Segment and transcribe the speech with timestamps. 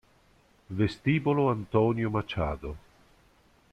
[0.67, 2.75] Vestibolo Antonio Machado